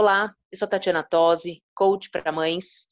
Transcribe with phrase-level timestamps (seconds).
[0.00, 2.86] Olá, eu sou Tatiana Tosi, coach para mães,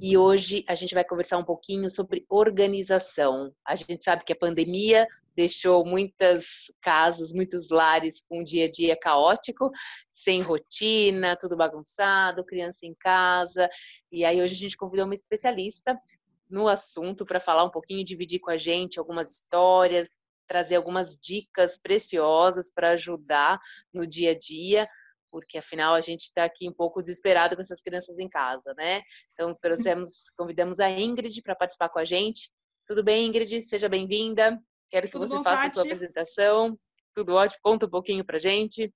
[0.00, 3.54] e hoje a gente vai conversar um pouquinho sobre organização.
[3.62, 8.70] A gente sabe que a pandemia deixou muitas casas, muitos lares com um dia a
[8.70, 9.70] dia caótico,
[10.08, 13.68] sem rotina, tudo bagunçado, criança em casa.
[14.10, 16.00] E aí hoje a gente convidou uma especialista
[16.48, 20.08] no assunto para falar um pouquinho, dividir com a gente algumas histórias,
[20.46, 23.60] trazer algumas dicas preciosas para ajudar
[23.92, 24.88] no dia a dia
[25.30, 29.02] porque afinal a gente está aqui um pouco desesperado com essas crianças em casa, né?
[29.32, 32.50] Então trouxemos, convidamos a Ingrid para participar com a gente.
[32.86, 33.62] Tudo bem, Ingrid?
[33.62, 34.60] Seja bem-vinda.
[34.90, 35.70] Quero que Tudo você bom, faça Tati?
[35.70, 36.76] a sua apresentação.
[37.14, 37.60] Tudo ótimo.
[37.62, 38.92] Conta um pouquinho para gente.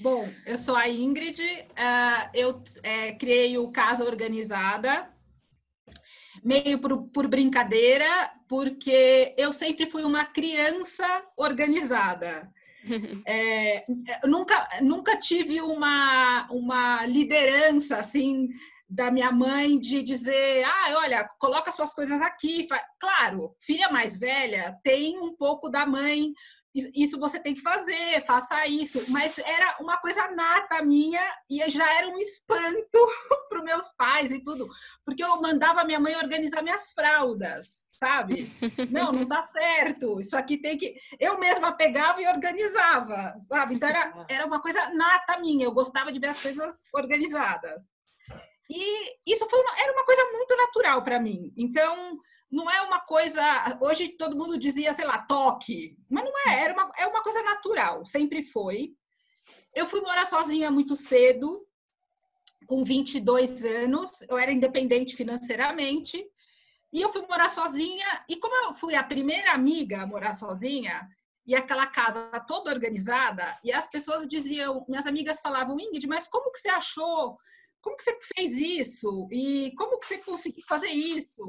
[0.00, 1.40] Bom, eu sou a Ingrid.
[1.42, 5.12] Uh, eu é, criei o Casa Organizada
[6.42, 8.06] meio por, por, brincadeira,
[8.48, 12.52] porque eu sempre fui uma criança organizada.
[13.26, 13.84] É,
[14.24, 18.48] nunca, nunca tive uma, uma liderança assim
[18.88, 22.68] da minha mãe de dizer, ah, olha, coloca suas coisas aqui.
[23.00, 26.32] Claro, filha mais velha tem um pouco da mãe
[26.94, 29.10] isso você tem que fazer, faça isso.
[29.10, 32.98] Mas era uma coisa nata minha e já era um espanto
[33.48, 34.68] para os meus pais e tudo,
[35.04, 38.52] porque eu mandava minha mãe organizar minhas fraldas, sabe?
[38.90, 40.20] Não, não tá certo.
[40.20, 40.94] Isso aqui tem que.
[41.18, 43.74] Eu mesma pegava e organizava, sabe?
[43.74, 45.64] Então era, era uma coisa nata minha.
[45.64, 47.90] Eu gostava de ver as coisas organizadas.
[48.68, 51.52] E isso foi uma, era uma coisa muito natural para mim.
[51.56, 52.18] Então,
[52.50, 53.42] não é uma coisa.
[53.80, 57.42] Hoje todo mundo dizia, sei lá, toque, mas não é, era uma, é uma coisa
[57.42, 58.94] natural, sempre foi.
[59.74, 61.66] Eu fui morar sozinha muito cedo,
[62.66, 66.24] com 22 anos, eu era independente financeiramente,
[66.92, 71.08] e eu fui morar sozinha, e como eu fui a primeira amiga a morar sozinha,
[71.46, 76.50] e aquela casa toda organizada, e as pessoas diziam, minhas amigas falavam, Ingrid, mas como
[76.50, 77.38] que você achou?
[77.80, 79.28] Como que você fez isso?
[79.30, 81.46] E como que você conseguiu fazer isso?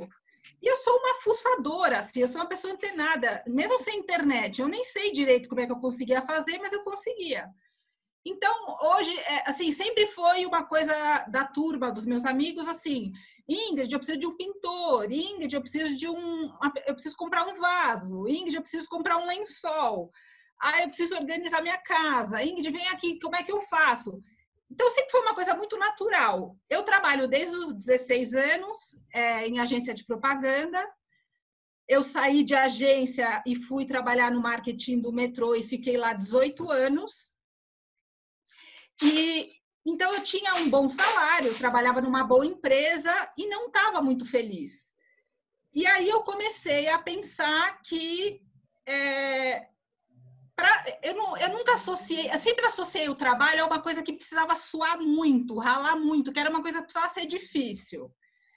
[0.62, 4.60] E eu sou uma fuçadora, assim, eu sou uma pessoa antenada, mesmo sem internet.
[4.60, 7.48] Eu nem sei direito como é que eu conseguia fazer, mas eu conseguia.
[8.26, 10.94] Então, hoje, é, assim, sempre foi uma coisa
[11.30, 13.14] da turma, dos meus amigos, assim,
[13.48, 16.52] Ingrid, eu preciso de um pintor, Ingrid, eu preciso de um,
[16.86, 20.12] eu preciso comprar um vaso, Ingrid, eu preciso comprar um lençol,
[20.62, 24.22] ah, eu preciso organizar minha casa, Ingrid, vem aqui, como é que eu faço?
[24.78, 26.56] Então, sempre foi uma coisa muito natural.
[26.70, 30.80] Eu trabalho desde os 16 anos é, em agência de propaganda.
[31.88, 36.70] Eu saí de agência e fui trabalhar no marketing do metrô e fiquei lá 18
[36.72, 37.36] anos.
[39.02, 39.52] E
[39.84, 44.94] então eu tinha um bom salário, trabalhava numa boa empresa e não estava muito feliz.
[45.74, 48.44] E aí eu comecei a pensar que
[48.88, 49.67] é,
[50.58, 54.12] pra, eu, não, eu nunca associei, eu sempre associei o trabalho a uma coisa que
[54.12, 58.12] precisava suar muito, ralar muito, que era uma coisa que precisava ser difícil.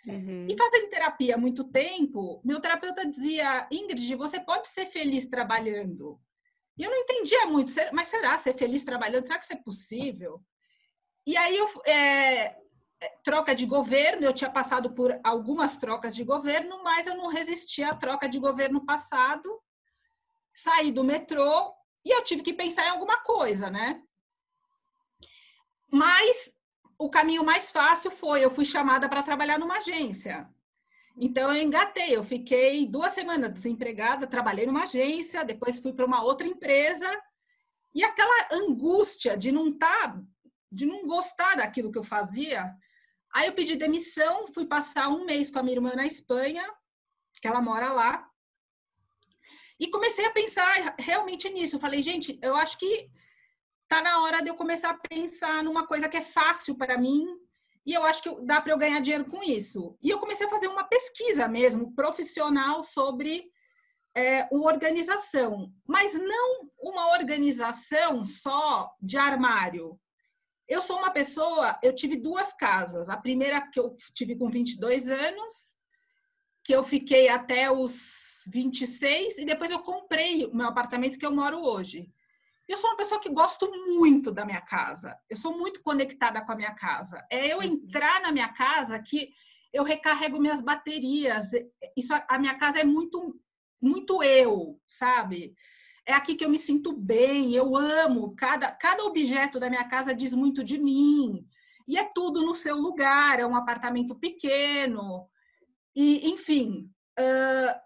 [0.07, 0.47] Uhum.
[0.49, 6.19] E fazendo terapia há muito tempo, meu terapeuta dizia, Ingrid, você pode ser feliz trabalhando.
[6.79, 9.27] E eu não entendia muito, mas será ser feliz trabalhando?
[9.27, 10.41] Será que isso é possível?
[11.27, 12.57] E aí eu, é,
[13.03, 17.29] é, troca de governo, eu tinha passado por algumas trocas de governo, mas eu não
[17.29, 19.61] resisti à troca de governo passado.
[20.55, 21.75] Saí do metrô,
[22.05, 24.03] e eu tive que pensar em alguma coisa, né?
[25.93, 26.53] Mas
[26.99, 30.49] o caminho mais fácil foi, eu fui chamada para trabalhar numa agência.
[31.17, 36.23] Então eu engatei, eu fiquei duas semanas desempregada, trabalhei numa agência, depois fui para uma
[36.23, 37.11] outra empresa
[37.95, 40.23] e aquela angústia de não estar, tá,
[40.71, 42.75] de não gostar daquilo que eu fazia.
[43.33, 46.65] Aí eu pedi demissão, fui passar um mês com a minha irmã na Espanha,
[47.41, 48.30] que ela mora lá.
[49.81, 51.81] E comecei a pensar realmente nisso.
[51.81, 53.11] Falei, gente, eu acho que
[53.89, 57.27] tá na hora de eu começar a pensar numa coisa que é fácil para mim
[57.87, 59.97] e eu acho que dá para eu ganhar dinheiro com isso.
[60.03, 63.51] E eu comecei a fazer uma pesquisa mesmo, profissional, sobre
[64.15, 69.99] é, uma organização, mas não uma organização só de armário.
[70.69, 73.09] Eu sou uma pessoa, eu tive duas casas.
[73.09, 75.75] A primeira que eu tive com 22 anos,
[76.71, 81.35] que eu fiquei até os 26 e depois eu comprei o meu apartamento que eu
[81.35, 82.09] moro hoje.
[82.69, 85.19] Eu sou uma pessoa que gosto muito da minha casa.
[85.29, 87.27] Eu sou muito conectada com a minha casa.
[87.29, 87.65] É eu uhum.
[87.65, 89.31] entrar na minha casa que
[89.73, 91.51] eu recarrego minhas baterias.
[91.97, 93.37] Isso, a minha casa é muito,
[93.83, 95.53] muito eu, sabe?
[96.07, 97.53] É aqui que eu me sinto bem.
[97.53, 98.33] Eu amo.
[98.37, 101.45] Cada, cada objeto da minha casa diz muito de mim.
[101.89, 103.41] E é tudo no seu lugar.
[103.41, 105.29] É um apartamento pequeno.
[105.95, 106.91] E, enfim.
[107.19, 107.81] Uh,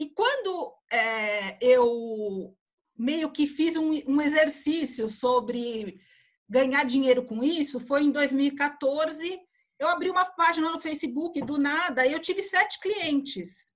[0.00, 2.56] e quando é, eu
[2.96, 6.00] meio que fiz um, um exercício sobre
[6.48, 9.40] ganhar dinheiro com isso foi em 2014.
[9.78, 13.72] Eu abri uma página no Facebook do nada e eu tive sete clientes.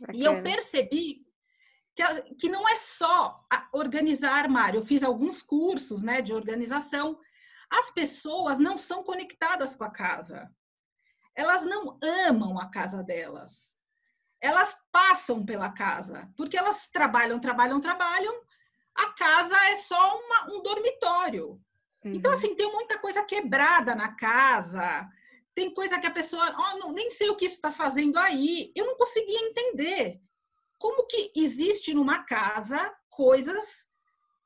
[0.00, 0.18] Bacana.
[0.18, 1.26] E eu percebi
[1.94, 3.40] que, que não é só
[3.72, 4.78] organizar armário.
[4.78, 7.18] Eu fiz alguns cursos né, de organização.
[7.70, 10.50] As pessoas não são conectadas com a casa.
[11.38, 13.78] Elas não amam a casa delas
[14.40, 18.42] elas passam pela casa, porque elas trabalham, trabalham, trabalham.
[18.94, 21.60] A casa é só uma, um dormitório.
[22.00, 22.16] Então, uhum.
[22.16, 25.08] Então, assim, tem muita coisa quebrada na casa,
[25.54, 28.72] tem coisa que a pessoa, oh, não, nem sei o que isso está fazendo aí.
[28.76, 30.20] Eu não conseguia entender
[30.78, 33.88] como que existe numa casa coisas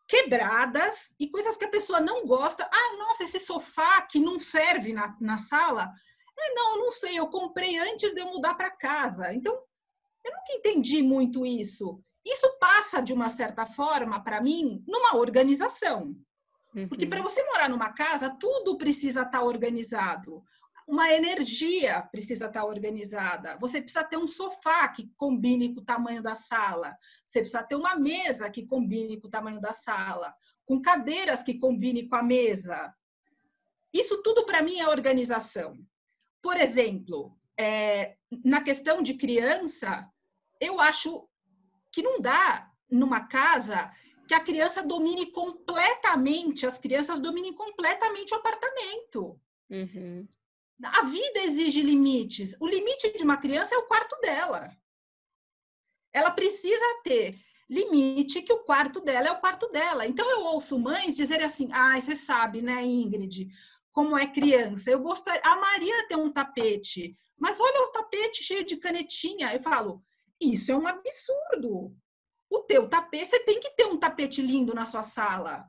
[0.08, 2.68] quebradas e coisas que a pessoa não gosta.
[2.72, 5.92] Ah, nossa, esse sofá que não serve na, na sala.
[6.44, 9.32] É, não, não sei, eu comprei antes de eu mudar para casa.
[9.32, 9.54] Então,
[10.24, 12.02] eu nunca entendi muito isso.
[12.24, 16.16] Isso passa, de uma certa forma, para mim, numa organização.
[16.74, 16.88] Uhum.
[16.88, 20.42] Porque para você morar numa casa, tudo precisa estar tá organizado.
[20.86, 23.56] Uma energia precisa estar tá organizada.
[23.58, 26.96] Você precisa ter um sofá que combine com o tamanho da sala.
[27.26, 30.34] Você precisa ter uma mesa que combine com o tamanho da sala.
[30.64, 32.92] Com cadeiras que combine com a mesa.
[33.92, 35.76] Isso tudo para mim é organização.
[36.42, 40.10] Por exemplo, é, na questão de criança,
[40.60, 41.28] eu acho
[41.92, 43.92] que não dá numa casa
[44.26, 49.40] que a criança domine completamente, as crianças dominem completamente o apartamento.
[49.70, 50.26] Uhum.
[50.82, 52.56] A vida exige limites.
[52.58, 54.76] O limite de uma criança é o quarto dela.
[56.12, 60.06] Ela precisa ter limite que o quarto dela é o quarto dela.
[60.06, 63.48] Então eu ouço mães dizerem assim: "Ah, você sabe, né, Ingrid,
[63.92, 64.90] como é criança.
[64.90, 69.52] Eu gostaria, a Maria tem um tapete, mas olha o tapete cheio de canetinha.
[69.52, 70.02] Eu falo,
[70.40, 71.94] isso é um absurdo.
[72.50, 75.68] O teu tapete, você tem que ter um tapete lindo na sua sala.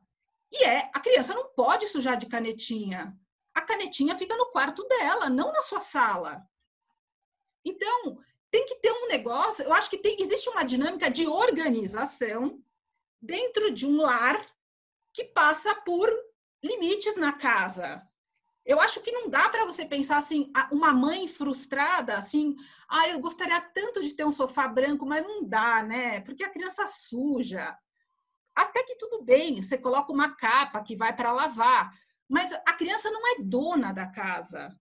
[0.51, 3.15] E é, a criança não pode sujar de canetinha.
[3.53, 6.41] A canetinha fica no quarto dela, não na sua sala.
[7.65, 8.19] Então,
[8.51, 12.61] tem que ter um negócio, eu acho que tem, existe uma dinâmica de organização
[13.21, 14.45] dentro de um lar
[15.13, 16.11] que passa por
[16.63, 18.07] limites na casa.
[18.65, 22.55] Eu acho que não dá para você pensar assim, uma mãe frustrada, assim,
[22.87, 26.21] ah, eu gostaria tanto de ter um sofá branco, mas não dá, né?
[26.21, 27.77] Porque a criança suja.
[28.55, 31.91] Até que tudo bem, você coloca uma capa que vai para lavar,
[32.29, 34.73] mas a criança não é dona da casa.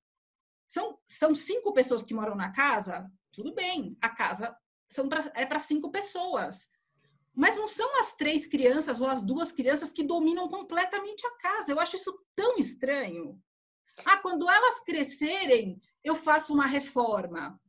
[0.69, 4.56] São, são cinco pessoas que moram na casa, tudo bem, a casa
[4.88, 6.69] são pra, é para cinco pessoas.
[7.34, 11.73] Mas não são as três crianças ou as duas crianças que dominam completamente a casa.
[11.73, 13.40] Eu acho isso tão estranho.
[14.05, 17.61] Ah, quando elas crescerem, eu faço uma reforma.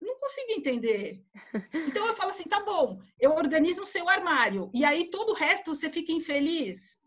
[0.00, 1.24] Não consigo entender.
[1.72, 5.34] Então eu falo assim, tá bom, eu organizo o seu armário e aí todo o
[5.34, 6.98] resto você fica infeliz.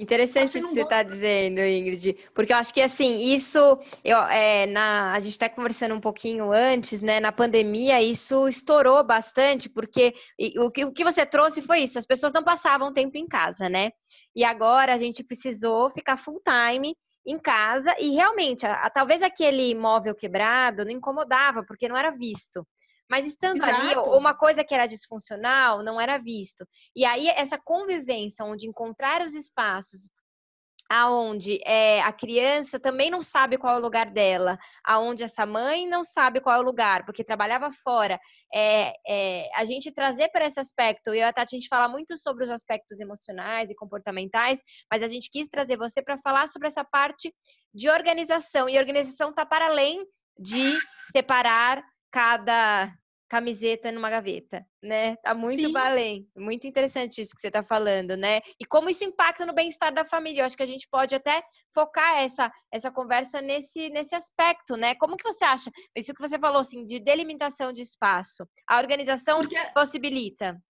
[0.00, 4.66] Interessante isso que você está dizendo, Ingrid, porque eu acho que assim, isso eu, é,
[4.66, 7.20] na, a gente está conversando um pouquinho antes, né?
[7.20, 10.14] Na pandemia, isso estourou bastante, porque
[10.56, 13.68] o que, o que você trouxe foi isso, as pessoas não passavam tempo em casa,
[13.68, 13.90] né?
[14.34, 19.22] E agora a gente precisou ficar full time em casa e realmente, a, a, talvez
[19.22, 22.66] aquele móvel quebrado não incomodava porque não era visto.
[23.08, 23.74] Mas estando Exato.
[23.74, 26.64] ali, uma coisa que era disfuncional não era visto.
[26.94, 30.08] E aí, essa convivência, onde encontrar os espaços
[30.90, 35.86] aonde é, a criança também não sabe qual é o lugar dela, aonde essa mãe
[35.86, 38.18] não sabe qual é o lugar, porque trabalhava fora.
[38.52, 42.16] É, é, a gente trazer para esse aspecto, e a Tati, a gente fala muito
[42.16, 46.66] sobre os aspectos emocionais e comportamentais, mas a gente quis trazer você para falar sobre
[46.66, 47.32] essa parte
[47.72, 50.04] de organização, e organização está para além
[50.36, 50.76] de
[51.12, 52.92] separar cada
[53.30, 55.14] camiseta numa gaveta, né?
[55.18, 55.76] Tá muito Sim.
[55.76, 56.28] além.
[56.36, 58.40] Muito interessante isso que você tá falando, né?
[58.60, 60.42] E como isso impacta no bem-estar da família.
[60.42, 61.40] Eu acho que a gente pode até
[61.72, 64.96] focar essa, essa conversa nesse, nesse aspecto, né?
[64.96, 65.70] Como que você acha?
[65.96, 68.44] Isso que você falou, assim, de delimitação de espaço.
[68.68, 69.56] A organização Porque...
[69.72, 70.60] possibilita.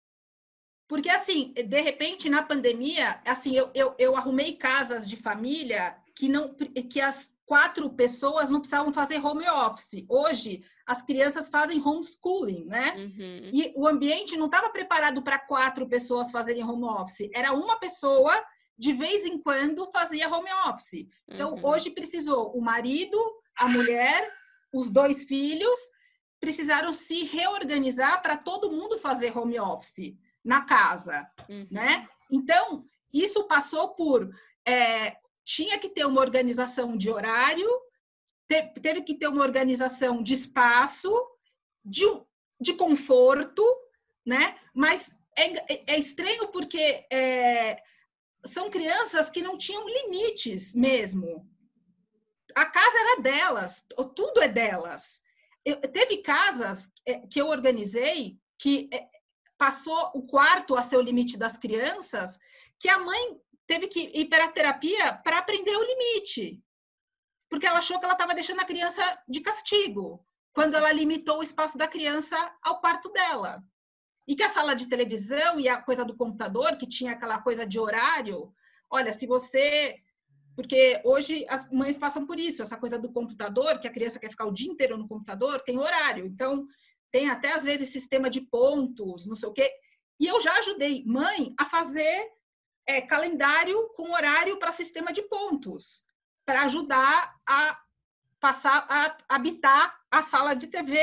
[0.87, 6.29] Porque, assim, de repente, na pandemia, assim, eu, eu, eu arrumei casas de família que
[6.29, 6.55] não
[6.88, 10.05] que as quatro pessoas não precisavam fazer home office.
[10.09, 12.95] Hoje, as crianças fazem homeschooling, né?
[12.97, 13.50] Uhum.
[13.52, 17.29] E o ambiente não estava preparado para quatro pessoas fazerem home office.
[17.35, 18.33] Era uma pessoa,
[18.79, 21.09] de vez em quando, fazia home office.
[21.29, 21.67] Então, uhum.
[21.67, 23.19] hoje precisou o marido,
[23.57, 24.33] a mulher,
[24.73, 25.79] os dois filhos,
[26.38, 30.14] precisaram se reorganizar para todo mundo fazer home office
[30.45, 31.67] na casa, uhum.
[31.71, 32.09] né?
[32.31, 34.31] Então, isso passou por
[34.67, 35.17] é,
[35.54, 37.69] tinha que ter uma organização de horário,
[38.49, 41.12] te, teve que ter uma organização de espaço,
[41.85, 42.04] de,
[42.61, 43.64] de conforto,
[44.25, 44.57] né?
[44.73, 47.83] Mas é, é estranho porque é,
[48.47, 51.49] são crianças que não tinham limites mesmo.
[52.54, 55.21] A casa era delas, tudo é delas.
[55.64, 59.09] Eu, teve casas é, que eu organizei que é,
[59.59, 62.38] passou o quarto a ser o limite das crianças,
[62.78, 63.40] que a mãe
[63.71, 66.61] teve que ir para a terapia para aprender o limite.
[67.49, 71.43] Porque ela achou que ela estava deixando a criança de castigo, quando ela limitou o
[71.43, 73.62] espaço da criança ao quarto dela.
[74.27, 77.65] E que a sala de televisão e a coisa do computador, que tinha aquela coisa
[77.65, 78.53] de horário,
[78.91, 79.95] olha, se você.
[80.57, 84.31] Porque hoje as mães passam por isso, essa coisa do computador, que a criança quer
[84.31, 86.27] ficar o dia inteiro no computador, tem horário.
[86.27, 86.67] Então,
[87.12, 89.71] tem até às vezes sistema de pontos, não sei o quê.
[90.19, 92.29] E eu já ajudei mãe a fazer
[92.90, 96.02] é, calendário com horário para sistema de pontos,
[96.44, 97.80] para ajudar a
[98.40, 100.99] passar a habitar a sala de TV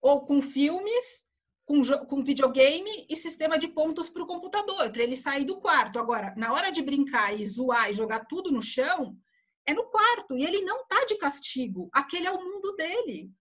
[0.00, 1.26] ou com filmes,
[1.64, 5.98] com, com videogame e sistema de pontos para o computador, para ele sair do quarto.
[5.98, 9.18] Agora, na hora de brincar e zoar e jogar tudo no chão,
[9.66, 11.88] é no quarto e ele não tá de castigo.
[11.92, 13.32] Aquele é o mundo dele.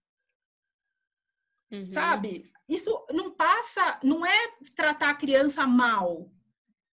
[1.72, 1.88] Uhum.
[1.88, 2.52] Sabe?
[2.68, 6.32] Isso não passa, não é tratar a criança mal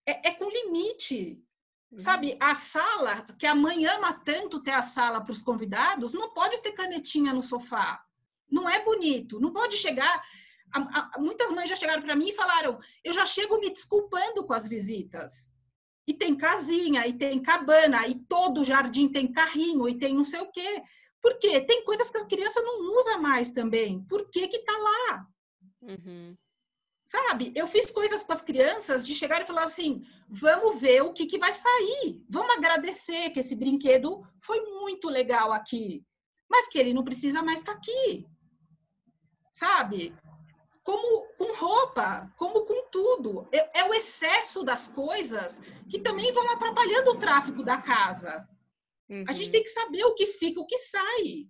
[0.08, 1.42] é, é com limite.
[1.90, 2.00] Uhum.
[2.00, 6.32] Sabe, a sala, que a mãe ama tanto ter a sala para os convidados, não
[6.34, 8.04] pode ter canetinha no sofá.
[8.50, 9.40] Não é bonito.
[9.40, 10.22] Não pode chegar.
[10.74, 14.44] A, a, muitas mães já chegaram para mim e falaram: eu já chego me desculpando
[14.44, 15.52] com as visitas.
[16.06, 20.40] E tem casinha, e tem cabana, e todo jardim tem carrinho, e tem não sei
[20.40, 20.82] o quê.
[21.20, 21.60] Por quê?
[21.60, 24.02] Tem coisas que a criança não usa mais também.
[24.04, 25.26] Por que que tá lá?
[25.82, 26.36] Uhum.
[27.08, 27.52] Sabe?
[27.56, 31.24] Eu fiz coisas com as crianças de chegar e falar assim: vamos ver o que,
[31.24, 32.22] que vai sair.
[32.28, 36.04] Vamos agradecer que esse brinquedo foi muito legal aqui,
[36.50, 38.26] mas que ele não precisa mais estar tá aqui.
[39.50, 40.14] Sabe?
[40.84, 43.48] Como com roupa, como com tudo.
[43.52, 48.46] É, é o excesso das coisas que também vão atrapalhando o tráfego da casa.
[49.08, 49.24] Uhum.
[49.26, 49.52] A gente uhum.
[49.52, 51.48] tem que saber o que fica, o que sai.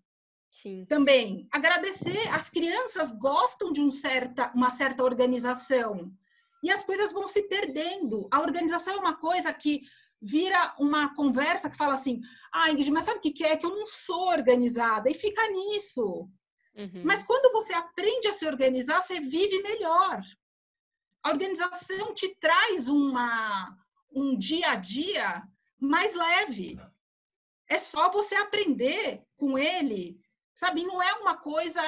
[0.51, 0.85] Sim.
[0.87, 6.13] Também agradecer, as crianças gostam de um certa, uma certa organização
[6.63, 8.29] e as coisas vão se perdendo.
[8.33, 9.83] A organização é uma coisa que
[10.21, 12.21] vira uma conversa que fala assim:
[12.53, 13.57] ah, Ingrid, mas sabe o que é?
[13.57, 16.29] Que eu não sou organizada, e fica nisso.
[16.75, 17.03] Uhum.
[17.05, 20.21] Mas quando você aprende a se organizar, você vive melhor.
[21.25, 23.77] A organização te traz uma,
[24.13, 25.43] um dia a dia
[25.79, 26.77] mais leve.
[27.69, 30.19] É só você aprender com ele
[30.59, 31.81] Sabe, não é uma coisa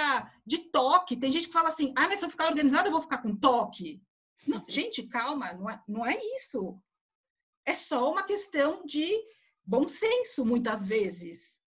[0.46, 1.16] de toque.
[1.16, 3.34] Tem gente que fala assim, ah, mas se eu ficar organizada, eu vou ficar com
[3.34, 4.00] toque.
[4.46, 6.80] Não, gente, calma, não é, não é isso.
[7.66, 9.10] É só uma questão de
[9.66, 11.58] bom senso, muitas vezes.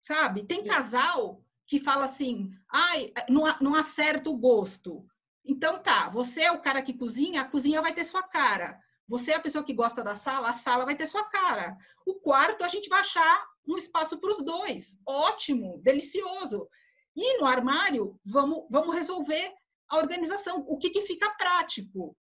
[0.00, 0.46] Sabe?
[0.46, 5.04] Tem casal que fala assim, ai, não, não acerta o gosto.
[5.44, 8.80] Então tá, você é o cara que cozinha, a cozinha vai ter sua cara.
[9.08, 11.76] Você é a pessoa que gosta da sala, a sala vai ter sua cara.
[12.06, 14.98] O quarto a gente vai achar um espaço para os dois.
[15.06, 16.68] Ótimo, delicioso.
[17.14, 19.52] E no armário, vamos, vamos resolver
[19.88, 20.64] a organização.
[20.66, 22.16] O que, que fica prático?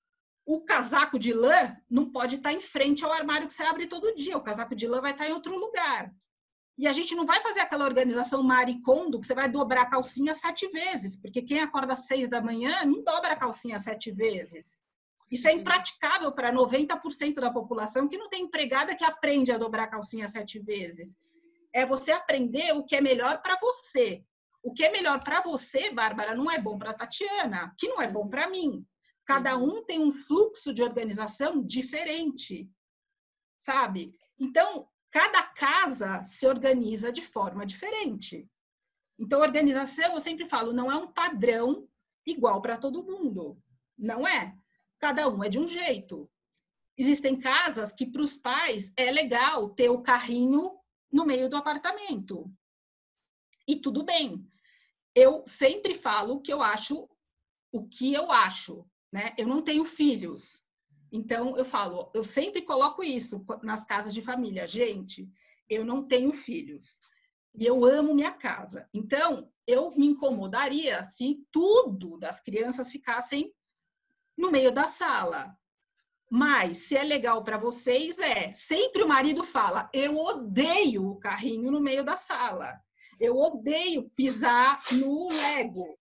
[0.45, 4.15] O casaco de lã não pode estar em frente ao armário que você abre todo
[4.15, 4.37] dia.
[4.37, 6.11] O casaco de lã vai estar em outro lugar.
[6.77, 10.35] E a gente não vai fazer aquela organização maricondo que você vai dobrar a calcinha
[10.35, 14.81] sete vezes, porque quem acorda às seis da manhã não dobra a calcinha sete vezes.
[15.29, 19.83] Isso é impraticável para 90% da população que não tem empregada que aprende a dobrar
[19.83, 21.17] a calcinha sete vezes
[21.77, 24.25] é você aprender o que é melhor para você.
[24.63, 28.07] O que é melhor para você, Bárbara, não é bom para Tatiana, que não é
[28.11, 28.83] bom para mim.
[29.23, 32.67] Cada um tem um fluxo de organização diferente,
[33.59, 34.11] sabe?
[34.39, 38.49] Então, cada casa se organiza de forma diferente.
[39.19, 41.87] Então, organização, eu sempre falo, não é um padrão
[42.25, 43.61] igual para todo mundo.
[43.95, 44.57] Não é.
[44.97, 46.27] Cada um é de um jeito.
[46.97, 50.76] Existem casas que para os pais é legal ter o carrinho
[51.11, 52.51] no meio do apartamento.
[53.67, 54.47] E tudo bem.
[55.15, 57.09] Eu sempre falo o que eu acho,
[57.71, 59.33] o que eu acho, né?
[59.37, 60.65] Eu não tenho filhos.
[61.11, 65.29] Então eu falo, eu sempre coloco isso nas casas de família, gente.
[65.69, 67.01] eu não tenho filhos
[67.57, 68.87] e eu amo minha casa.
[68.93, 73.51] Então, eu me incomodaria se tudo das crianças ficassem
[74.37, 75.57] no meio da sala.
[76.29, 81.71] Mas se é legal para vocês, é sempre o marido fala: eu odeio o carrinho
[81.71, 82.79] no meio da sala.
[83.19, 85.97] Eu odeio pisar no Lego.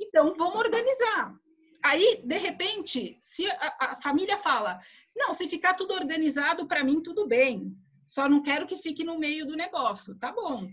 [0.00, 1.34] Então vamos organizar.
[1.82, 4.78] Aí, de repente, se a, a família fala:
[5.16, 7.74] não, se ficar tudo organizado, para mim tudo bem.
[8.04, 10.14] Só não quero que fique no meio do negócio.
[10.18, 10.68] Tá bom.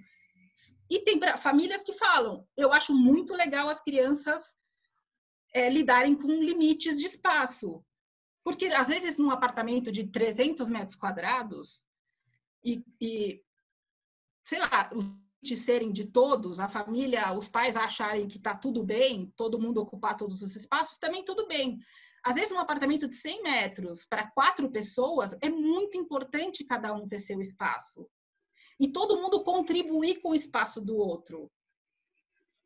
[0.89, 4.55] E tem pra, famílias que falam: eu acho muito legal as crianças
[5.53, 7.84] é, lidarem com limites de espaço.
[8.45, 11.87] Porque, às vezes, num apartamento de 300 metros quadrados,
[12.63, 13.43] e, e
[14.45, 15.03] sei lá, os
[15.57, 20.15] serem de todos, a família, os pais acharem que está tudo bem, todo mundo ocupar
[20.15, 21.79] todos os espaços, também tudo bem.
[22.23, 27.07] Às vezes, num apartamento de 100 metros para quatro pessoas, é muito importante cada um
[27.07, 28.07] ter seu espaço.
[28.79, 31.51] E todo mundo contribuir com o espaço do outro.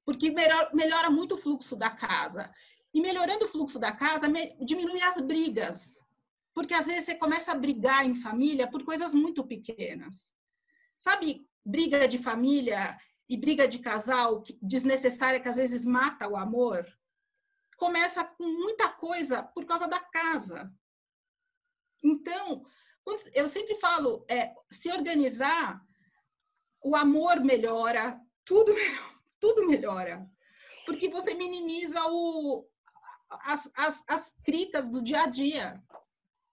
[0.04, 0.30] Porque
[0.74, 2.52] melhora muito o fluxo da casa.
[2.94, 4.28] E melhorando o fluxo da casa,
[4.60, 6.04] diminui as brigas.
[6.54, 10.36] Porque às vezes você começa a brigar em família por coisas muito pequenas.
[10.98, 12.98] Sabe, briga de família
[13.30, 16.86] e briga de casal desnecessária que às vezes mata o amor?
[17.78, 20.74] Começa com muita coisa por causa da casa.
[22.04, 22.66] Então,
[23.34, 25.82] eu sempre falo, é, se organizar,
[26.84, 28.74] o amor melhora, tudo,
[29.40, 30.30] tudo melhora.
[30.86, 32.68] Porque você minimiza o,
[33.30, 35.82] as, as, as cricas do dia a dia.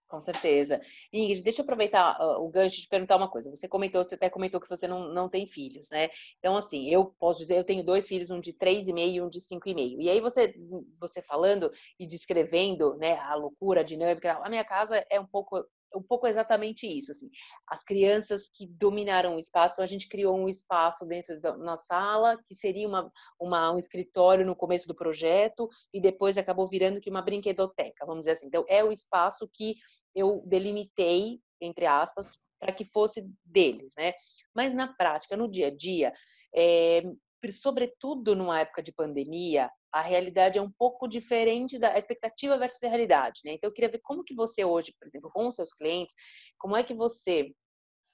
[0.07, 0.79] Com certeza.
[1.11, 3.49] Ingrid, deixa eu aproveitar o gancho de perguntar uma coisa.
[3.53, 6.07] Você comentou, você até comentou que você não, não tem filhos, né?
[6.39, 9.21] Então, assim, eu posso dizer, eu tenho dois filhos, um de três e meio e
[9.21, 9.99] um de cinco e meio.
[10.01, 10.53] E aí você,
[10.99, 11.69] você falando
[11.99, 15.61] e descrevendo, né, a loucura, a dinâmica, a minha casa é um pouco
[15.97, 17.29] um pouco exatamente isso, assim.
[17.67, 22.37] As crianças que dominaram o espaço, a gente criou um espaço dentro da na sala
[22.45, 27.09] que seria uma, uma, um escritório no começo do projeto e depois acabou virando que
[27.09, 28.47] uma brinquedoteca, vamos dizer assim.
[28.47, 29.75] Então é o espaço que
[30.15, 34.13] eu delimitei entre aspas para que fosse deles, né?
[34.55, 36.13] Mas na prática, no dia a dia,
[36.55, 37.03] é,
[37.51, 42.89] sobretudo numa época de pandemia, a realidade é um pouco diferente da expectativa versus a
[42.89, 43.53] realidade, né?
[43.53, 46.15] Então eu queria ver como que você hoje, por exemplo, com os seus clientes,
[46.57, 47.51] como é que você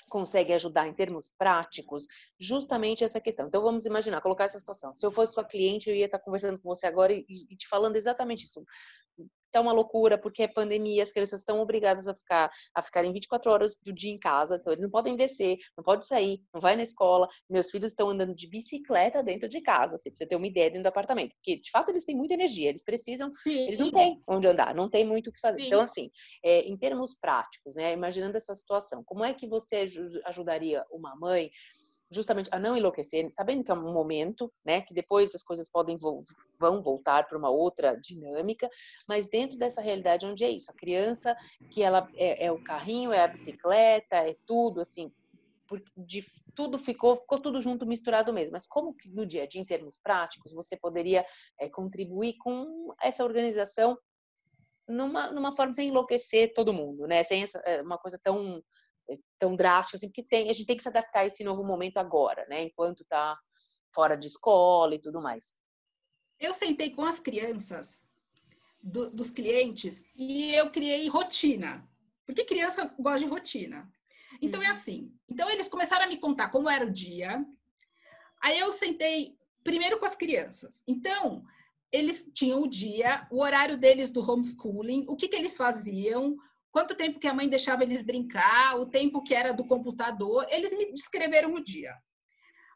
[0.10, 2.06] consegue ajudar em termos práticos
[2.40, 3.48] justamente essa questão.
[3.48, 4.94] Então vamos imaginar, colocar essa situação.
[4.96, 7.68] Se eu fosse sua cliente, eu ia estar conversando com você agora e, e te
[7.68, 8.64] falando exatamente isso
[9.54, 13.52] tá uma loucura porque é pandemia, as crianças estão obrigadas a ficar a ficarem 24
[13.52, 16.76] horas do dia em casa, então eles não podem descer, não pode sair, não vai
[16.76, 17.28] na escola.
[17.50, 20.70] Meus filhos estão andando de bicicleta dentro de casa, assim, pra você ter uma ideia
[20.70, 23.68] dentro do apartamento, porque de fato eles têm muita energia, eles precisam, Sim.
[23.68, 25.62] eles não têm onde andar, não tem muito o que fazer.
[25.62, 25.68] Sim.
[25.68, 26.10] Então assim,
[26.44, 29.86] é, em termos práticos, né, imaginando essa situação, como é que você
[30.26, 31.52] ajudaria uma mãe
[32.14, 35.98] justamente a não enlouquecer, sabendo que é um momento, né, que depois as coisas podem
[36.60, 38.70] vão voltar para uma outra dinâmica,
[39.08, 41.36] mas dentro dessa realidade onde é isso, a criança
[41.70, 45.12] que ela é, é o carrinho, é a bicicleta, é tudo assim,
[45.98, 46.24] de
[46.56, 48.54] tudo ficou ficou tudo junto misturado mesmo.
[48.54, 51.26] Mas como que no dia a dia, em termos práticos, você poderia
[51.60, 53.98] é, contribuir com essa organização
[54.88, 57.24] numa, numa forma sem enlouquecer todo mundo, né?
[57.24, 58.62] Sem essa, é, uma coisa tão
[59.38, 61.98] tão drástico assim, porque tem, a gente tem que se adaptar a esse novo momento
[61.98, 62.64] agora, né?
[62.64, 63.38] Enquanto está
[63.94, 65.58] fora de escola e tudo mais.
[66.40, 68.06] Eu sentei com as crianças
[68.82, 71.88] do, dos clientes e eu criei rotina,
[72.26, 73.90] porque criança gosta de rotina.
[74.42, 74.72] Então é uhum.
[74.72, 75.14] é assim.
[75.30, 77.46] Então eles começaram a me contar como era o dia.
[78.42, 80.84] Aí eu sentei primeiro com as crianças.
[80.88, 81.46] Então
[81.92, 86.36] eles tinham o dia, o horário deles do homeschooling, o que, que eles faziam,
[86.74, 90.74] quanto tempo que a mãe deixava eles brincar, o tempo que era do computador, eles
[90.74, 91.96] me descreveram o dia.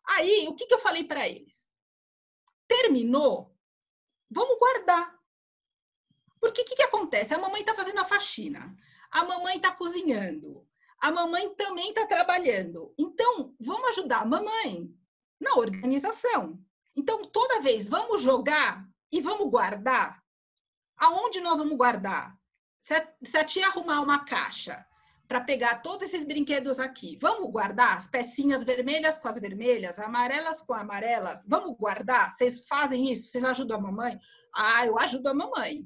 [0.08, 1.70] Aí, o que, que eu falei para eles?
[2.68, 3.58] Terminou?
[4.30, 5.18] Vamos guardar.
[6.40, 7.34] Porque o que, que acontece?
[7.34, 8.78] A mamãe está fazendo a faxina,
[9.10, 10.66] a mamãe está cozinhando,
[11.00, 12.94] a mamãe também está trabalhando.
[13.00, 14.96] Então, vamos ajudar a mamãe
[15.40, 16.64] na organização.
[16.96, 20.24] Então, toda vez, vamos jogar e vamos guardar.
[20.96, 22.37] Aonde nós vamos guardar?
[23.22, 24.88] Se a, tia arrumar uma caixa
[25.28, 30.62] para pegar todos esses brinquedos aqui, vamos guardar as pecinhas vermelhas com as vermelhas, amarelas
[30.62, 32.32] com amarelas, vamos guardar?
[32.32, 33.30] Vocês fazem isso?
[33.30, 34.18] Vocês ajudam a mamãe?
[34.56, 35.86] Ah, eu ajudo a mamãe.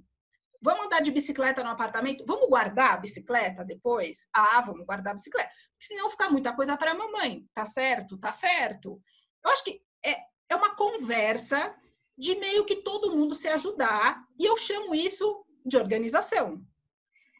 [0.62, 2.24] Vamos andar de bicicleta no apartamento?
[2.24, 4.28] Vamos guardar a bicicleta depois?
[4.32, 5.50] Ah, vamos guardar a bicicleta.
[5.72, 7.50] Porque senão fica muita coisa para a mamãe.
[7.52, 8.16] Tá certo?
[8.20, 9.02] Tá certo.
[9.44, 10.18] Eu acho que é,
[10.52, 11.76] é uma conversa
[12.16, 16.64] de meio que todo mundo se ajudar, e eu chamo isso de organização.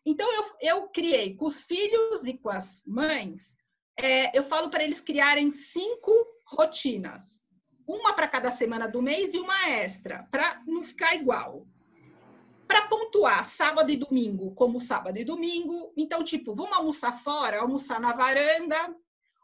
[0.06, 3.56] Então, eu, eu criei com os filhos e com as mães
[3.98, 6.12] é, eu falo para eles criarem cinco
[6.46, 7.44] rotinas.
[7.88, 11.68] Uma para cada semana do mês e uma extra, para não ficar igual.
[12.68, 15.94] Para pontuar sábado e domingo, como sábado e domingo.
[15.98, 18.96] Então, tipo, vamos almoçar fora, almoçar na varanda,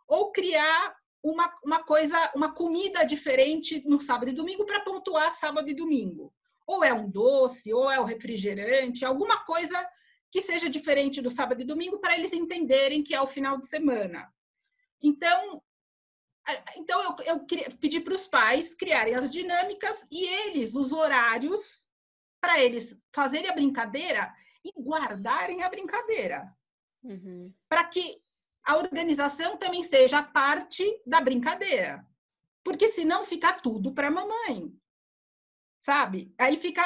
[0.08, 5.70] ou criar uma, uma coisa, uma comida diferente no sábado e domingo para pontuar sábado
[5.70, 6.34] e domingo.
[6.66, 9.86] Ou é um doce, ou é um refrigerante, alguma coisa
[10.38, 13.68] que seja diferente do sábado e domingo para eles entenderem que é o final de
[13.68, 14.32] semana.
[15.02, 15.64] Então,
[16.76, 21.88] então eu, eu pedi para os pais criarem as dinâmicas e eles, os horários,
[22.40, 24.32] para eles fazerem a brincadeira
[24.64, 26.56] e guardarem a brincadeira.
[27.02, 27.52] Uhum.
[27.68, 28.20] Para que
[28.64, 32.06] a organização também seja parte da brincadeira.
[32.64, 34.72] Porque senão fica tudo para a mamãe.
[35.82, 36.32] Sabe?
[36.38, 36.84] Aí fica.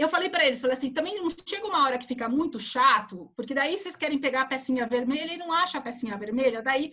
[0.00, 3.30] Eu falei para eles, falei assim, também não chega uma hora que fica muito chato,
[3.36, 6.90] porque daí vocês querem pegar a pecinha vermelha e não acha a pecinha vermelha, daí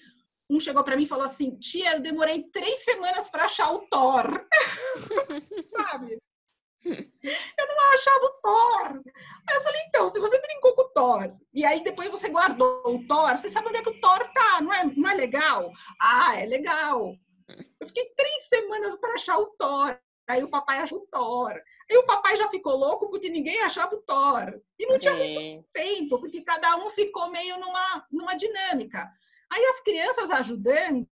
[0.50, 3.88] um chegou para mim e falou assim: Tia, eu demorei três semanas para achar o
[3.88, 4.46] Thor.
[5.72, 6.18] Sabe?
[6.84, 9.02] Eu não achava o Thor.
[9.50, 12.82] Aí eu falei, então, se você brincou com o Thor, e aí depois você guardou
[12.86, 15.72] o Thor, você sabe onde é que o Thor tá, não é, não é legal?
[16.00, 17.14] Ah, é legal.
[17.80, 19.98] Eu fiquei três semanas para achar o Thor.
[20.28, 21.54] Aí o papai achou o Thor.
[21.90, 24.62] Aí o papai já ficou louco porque ninguém achava o Thor.
[24.78, 29.10] E não tinha muito tempo, porque cada um ficou meio numa, numa dinâmica.
[29.52, 31.08] Aí as crianças ajudando,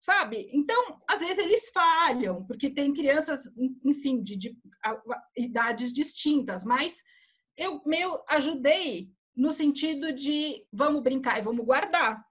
[0.00, 0.48] sabe?
[0.52, 3.52] Então, às vezes eles falham, porque tem crianças,
[3.84, 4.56] enfim, de, de
[5.36, 7.02] idades distintas, mas
[7.56, 12.24] eu meio ajudei no sentido de vamos brincar e vamos guardar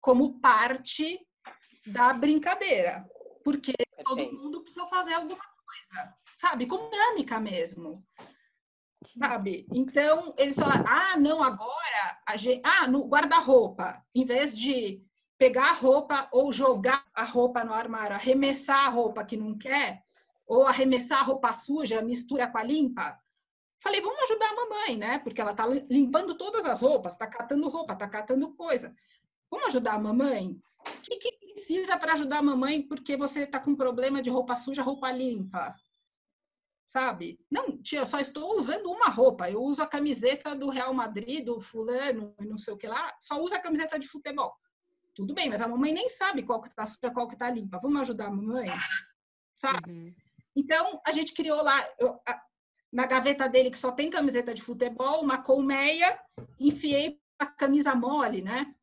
[0.00, 1.18] como parte
[1.86, 3.06] da brincadeira,
[3.44, 4.04] porque Perfeito.
[4.04, 6.66] todo mundo precisa fazer alguma coisa, sabe?
[6.66, 7.92] Com dinâmica mesmo.
[9.04, 9.66] Sabe?
[9.72, 15.02] Então, eles falaram: ah, não, agora, a gente, ah, no guarda-roupa, em vez de
[15.36, 20.02] pegar a roupa ou jogar a roupa no armário, arremessar a roupa que não quer,
[20.46, 23.18] ou arremessar a roupa suja, mistura com a limpa.
[23.82, 25.18] Falei, vamos ajudar a mamãe, né?
[25.18, 28.94] Porque ela tá limpando todas as roupas, tá catando roupa, tá catando coisa.
[29.50, 30.58] Vamos ajudar a mamãe?
[30.80, 34.56] O que, que precisa para ajudar a mamãe porque você tá com problema de roupa
[34.56, 35.74] suja, roupa limpa?
[36.86, 37.40] Sabe?
[37.50, 39.48] Não, tia, eu só estou usando uma roupa.
[39.48, 43.16] Eu uso a camiseta do Real Madrid, do fulano não sei o que lá.
[43.20, 44.54] Só uso a camiseta de futebol.
[45.14, 47.78] Tudo bem, mas a mamãe nem sabe qual que está suja, qual que está limpa.
[47.80, 48.68] Vamos ajudar a mamãe?
[49.54, 49.90] Sabe?
[49.90, 50.14] Uhum.
[50.56, 52.42] Então, a gente criou lá, eu, a,
[52.92, 56.20] na gaveta dele, que só tem camiseta de futebol, uma colmeia,
[56.60, 58.74] enfiei a camisa mole, né?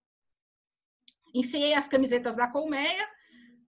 [1.33, 3.07] Enfiei as camisetas da colmeia,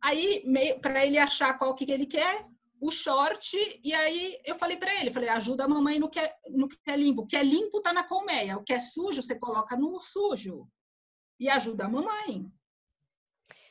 [0.01, 0.43] aí,
[0.81, 2.45] para ele achar qual que ele quer,
[2.83, 6.35] o short, e aí eu falei para ele, falei, ajuda a mamãe no que, é,
[6.49, 7.21] no que é limpo.
[7.21, 10.67] O que é limpo tá na colmeia, o que é sujo você coloca no sujo
[11.39, 12.45] e ajuda a mamãe.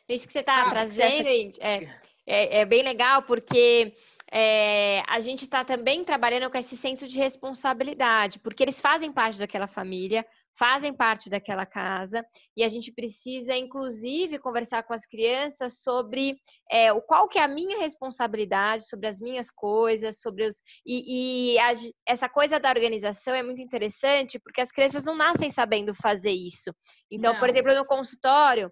[0.08, 1.28] Isso que você está ah, trazendo
[1.60, 1.84] é,
[2.26, 3.94] é, é, bem legal, porque
[4.30, 9.38] é, a gente está também trabalhando com esse senso de responsabilidade, porque eles fazem parte
[9.38, 12.24] daquela família, fazem parte daquela casa
[12.56, 16.36] e a gente precisa, inclusive, conversar com as crianças sobre
[16.70, 21.54] é, o qual que é a minha responsabilidade sobre as minhas coisas, sobre os e,
[21.54, 21.72] e a,
[22.06, 26.74] essa coisa da organização é muito interessante porque as crianças não nascem sabendo fazer isso.
[27.10, 27.40] Então, não.
[27.40, 28.70] por exemplo, no consultório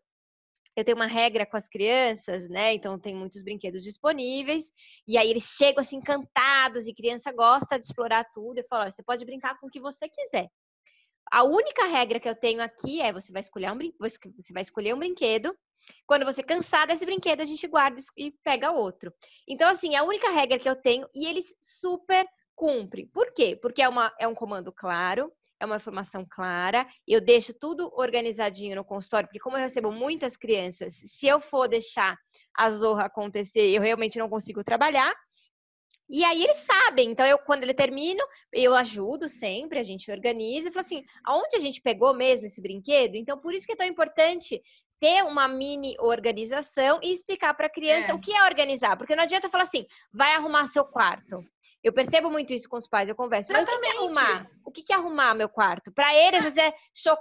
[0.76, 2.74] eu tenho uma regra com as crianças, né?
[2.74, 4.72] Então tem muitos brinquedos disponíveis
[5.06, 8.58] e aí eles chegam assim encantados e criança gosta de explorar tudo.
[8.58, 10.48] Eu falo, você pode brincar com o que você quiser.
[11.30, 14.94] A única regra que eu tenho aqui é você vai escolher um, você vai escolher
[14.94, 15.56] um brinquedo.
[16.06, 19.12] Quando você cansar desse brinquedo, a gente guarda e pega outro.
[19.48, 23.06] Então, assim, é a única regra que eu tenho e eles super cumprem.
[23.08, 23.58] Por quê?
[23.60, 28.76] Porque é, uma, é um comando claro, é uma informação clara, eu deixo tudo organizadinho
[28.76, 32.16] no consultório, porque como eu recebo muitas crianças, se eu for deixar
[32.56, 35.14] a zorra acontecer, eu realmente não consigo trabalhar.
[36.10, 38.20] E aí eles sabem, então eu quando ele termino,
[38.52, 42.60] eu ajudo sempre, a gente organiza e fala assim, aonde a gente pegou mesmo esse
[42.60, 43.14] brinquedo?
[43.14, 44.60] Então por isso que é tão importante
[44.98, 48.14] ter uma mini organização e explicar para a criança é.
[48.14, 51.42] o que é organizar, porque não adianta falar assim, vai arrumar seu quarto.
[51.82, 53.52] Eu percebo muito isso com os pais, eu converso.
[53.52, 54.50] Mas o que, é arrumar?
[54.66, 55.90] O que é arrumar meu quarto?
[55.92, 56.74] Para eles, às vezes, é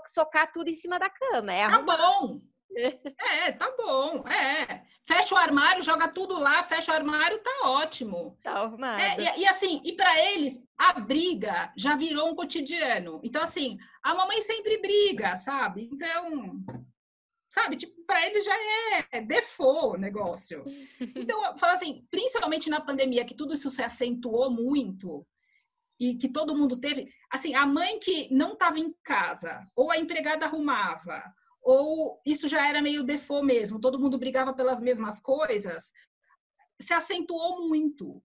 [0.08, 1.54] socar tudo em cima da cama.
[1.54, 1.96] É arrumar.
[1.96, 2.42] Tá bom.
[2.82, 4.24] É, tá bom.
[4.28, 4.84] É.
[5.04, 8.38] Fecha o armário, joga tudo lá, fecha o armário, tá ótimo.
[8.44, 9.02] Tá arrumado.
[9.02, 13.20] É, e, e, assim, e para eles, a briga já virou um cotidiano.
[13.24, 15.90] Então, assim, a mamãe sempre briga, sabe?
[15.92, 16.64] Então,
[17.50, 17.76] sabe?
[17.76, 18.56] Tipo, para eles já
[19.12, 20.64] é default o negócio.
[21.00, 25.26] Então, eu falo assim, principalmente na pandemia, que tudo isso se acentuou muito
[26.00, 29.98] e que todo mundo teve, assim, a mãe que não estava em casa, ou a
[29.98, 31.22] empregada arrumava,
[31.62, 35.92] ou isso já era meio default mesmo, todo mundo brigava pelas mesmas coisas,
[36.82, 38.22] se acentuou muito.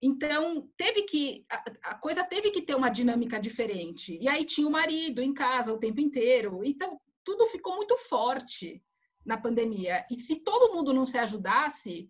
[0.00, 4.16] Então, teve que a, a, coisa teve que ter uma dinâmica diferente.
[4.20, 6.60] E aí tinha o marido em casa o tempo inteiro.
[6.64, 8.80] Então, tudo ficou muito forte
[9.26, 10.06] na pandemia.
[10.10, 12.08] E se todo mundo não se ajudasse,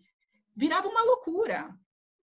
[0.55, 1.75] virava uma loucura.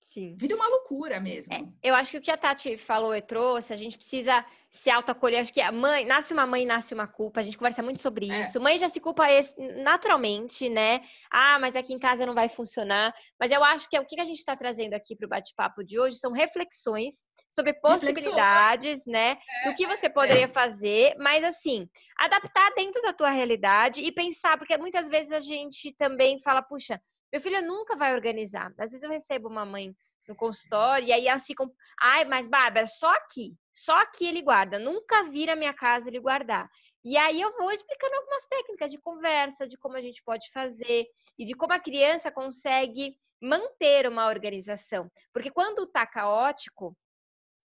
[0.02, 0.37] Sim.
[0.38, 1.52] Vira uma loucura mesmo.
[1.52, 4.90] É, eu acho que o que a Tati falou e trouxe, a gente precisa se
[4.90, 5.40] autoacolher.
[5.40, 7.38] Acho que a mãe, nasce uma mãe, nasce uma culpa.
[7.38, 8.40] A gente conversa muito sobre é.
[8.40, 8.60] isso.
[8.60, 9.24] Mãe já se culpa
[9.76, 11.00] naturalmente, né?
[11.30, 13.14] Ah, mas aqui em casa não vai funcionar.
[13.38, 15.84] Mas eu acho que é o que a gente está trazendo aqui para o bate-papo
[15.84, 19.12] de hoje são reflexões sobre possibilidades, Reflexão.
[19.12, 19.38] né?
[19.62, 20.48] É, do que você poderia é.
[20.48, 25.92] fazer, mas assim, adaptar dentro da tua realidade e pensar, porque muitas vezes a gente
[25.92, 27.00] também fala, puxa,
[27.32, 28.72] meu filho nunca vai organizar.
[28.76, 29.94] Às vezes eu recebo uma mãe
[30.26, 34.78] no consultório, e aí elas ficam, ai, mas Bárbara, só aqui, só aqui ele guarda,
[34.78, 36.70] nunca vira minha casa ele guardar.
[37.04, 41.06] E aí eu vou explicando algumas técnicas de conversa, de como a gente pode fazer
[41.38, 45.10] e de como a criança consegue manter uma organização.
[45.32, 46.96] Porque quando tá caótico,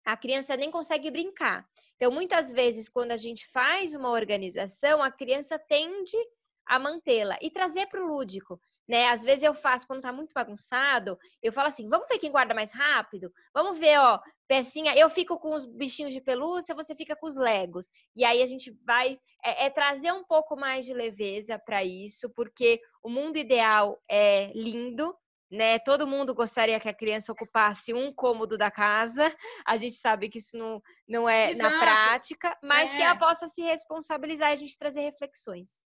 [0.06, 1.68] a criança nem consegue brincar.
[1.96, 6.18] Então, muitas vezes, quando a gente faz uma organização, a criança tende
[6.66, 9.10] a mantê-la e trazer para o lúdico né?
[9.10, 12.54] Às vezes eu faço quando tá muito bagunçado, eu falo assim: vamos ver quem guarda
[12.54, 13.32] mais rápido?
[13.54, 14.96] Vamos ver, ó, pecinha.
[14.96, 17.90] Eu fico com os bichinhos de pelúcia, você fica com os legos.
[18.16, 22.30] E aí a gente vai é, é trazer um pouco mais de leveza para isso,
[22.30, 25.16] porque o mundo ideal é lindo.
[25.50, 25.80] Né?
[25.80, 29.34] Todo mundo gostaria que a criança ocupasse um cômodo da casa.
[29.66, 31.74] A gente sabe que isso não, não é Exato.
[31.74, 32.98] na prática, mas é.
[32.98, 35.87] que ela possa se responsabilizar e a gente trazer reflexões.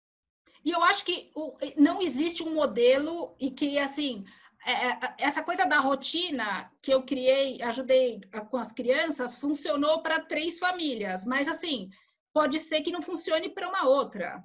[0.63, 1.32] E eu acho que
[1.76, 4.24] não existe um modelo e que, assim,
[4.65, 10.21] é, é, essa coisa da rotina que eu criei, ajudei com as crianças, funcionou para
[10.21, 11.89] três famílias, mas, assim,
[12.32, 14.43] pode ser que não funcione para uma outra,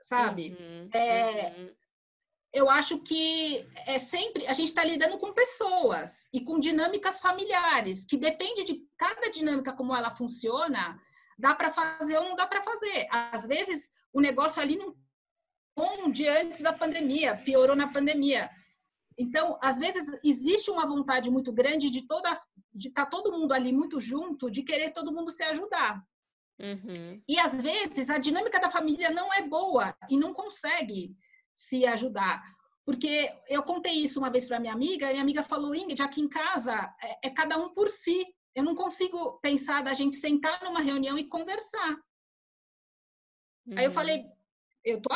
[0.00, 0.56] sabe?
[0.58, 1.70] Uhum, é, uhum.
[2.52, 8.04] Eu acho que é sempre a gente está lidando com pessoas e com dinâmicas familiares,
[8.04, 11.00] que depende de cada dinâmica como ela funciona,
[11.38, 13.06] dá para fazer ou não dá para fazer.
[13.10, 14.96] Às vezes o negócio ali não
[15.80, 18.50] bom de antes da pandemia, piorou na pandemia.
[19.16, 22.38] Então, às vezes existe uma vontade muito grande de toda
[22.72, 26.02] de estar tá todo mundo ali muito junto, de querer todo mundo se ajudar.
[26.60, 27.20] Uhum.
[27.26, 31.16] E às vezes a dinâmica da família não é boa e não consegue
[31.52, 32.42] se ajudar.
[32.84, 36.20] Porque eu contei isso uma vez para minha amiga, e minha amiga falou: Ingrid, aqui
[36.20, 38.26] em casa é, é, cada um por si.
[38.54, 41.92] Eu não consigo pensar da gente sentar numa reunião e conversar.
[43.66, 43.78] Uhum.
[43.78, 43.94] Aí eu uhum.
[43.94, 44.24] falei:
[44.84, 45.12] eu tô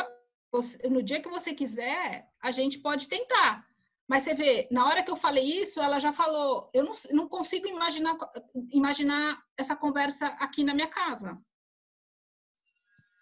[0.89, 3.65] no dia que você quiser, a gente pode tentar.
[4.07, 7.27] Mas você vê, na hora que eu falei isso, ela já falou, eu não, não
[7.27, 8.15] consigo imaginar,
[8.71, 11.39] imaginar essa conversa aqui na minha casa.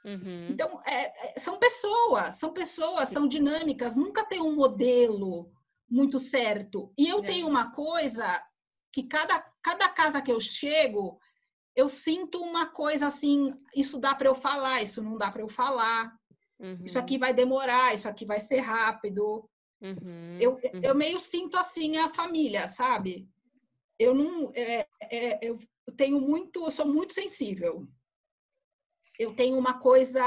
[0.04, 0.48] Uhum.
[0.50, 5.50] Então, é, é, são pessoas, são pessoas, são dinâmicas, nunca tem um modelo
[5.90, 6.92] muito certo.
[6.98, 7.26] E eu é.
[7.26, 8.44] tenho uma coisa
[8.92, 11.18] que cada, cada casa que eu chego,
[11.76, 15.48] eu sinto uma coisa assim, isso dá para eu falar, isso não dá para eu
[15.48, 16.14] falar.
[16.64, 16.80] Uhum.
[16.86, 19.48] Isso aqui vai demorar, isso aqui vai ser rápido.
[19.82, 20.38] Uhum.
[20.40, 20.82] Eu, uhum.
[20.82, 23.28] eu meio sinto assim a família, sabe?
[24.00, 24.50] Eu não.
[24.56, 25.60] É, é, eu
[25.98, 26.64] tenho muito.
[26.64, 27.86] Eu sou muito sensível.
[29.20, 30.24] Eu tenho uma coisa.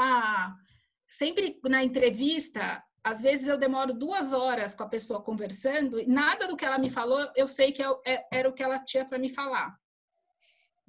[1.08, 6.48] Sempre na entrevista, às vezes eu demoro duas horas com a pessoa conversando e nada
[6.48, 9.04] do que ela me falou eu sei que é, é, era o que ela tinha
[9.04, 9.78] para me falar.